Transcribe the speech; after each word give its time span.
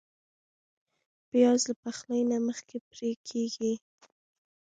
پیاز 1.29 1.59
له 1.69 1.73
پخلي 1.83 2.21
نه 2.31 2.37
مخکې 2.47 2.77
پرې 2.89 3.11
کېږي 3.27 3.73